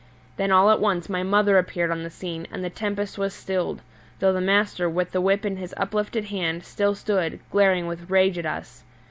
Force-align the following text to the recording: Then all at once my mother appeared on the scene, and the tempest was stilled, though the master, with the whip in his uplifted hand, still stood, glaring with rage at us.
Then 0.35 0.51
all 0.51 0.71
at 0.71 0.79
once 0.79 1.09
my 1.09 1.21
mother 1.21 1.59
appeared 1.59 1.91
on 1.91 2.01
the 2.01 2.09
scene, 2.09 2.47
and 2.51 2.63
the 2.63 2.71
tempest 2.71 3.19
was 3.19 3.35
stilled, 3.35 3.83
though 4.17 4.33
the 4.33 4.41
master, 4.41 4.89
with 4.89 5.11
the 5.11 5.21
whip 5.21 5.45
in 5.45 5.57
his 5.57 5.75
uplifted 5.77 6.25
hand, 6.25 6.63
still 6.63 6.95
stood, 6.95 7.39
glaring 7.51 7.85
with 7.85 8.09
rage 8.09 8.39
at 8.39 8.47
us. 8.47 8.83